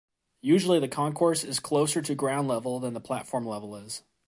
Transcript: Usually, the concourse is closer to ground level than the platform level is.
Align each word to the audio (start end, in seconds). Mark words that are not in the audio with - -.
Usually, 0.41 0.79
the 0.79 0.87
concourse 0.87 1.43
is 1.43 1.59
closer 1.59 2.01
to 2.01 2.15
ground 2.15 2.47
level 2.47 2.79
than 2.79 2.95
the 2.95 2.99
platform 2.99 3.45
level 3.45 3.75
is. 3.75 4.01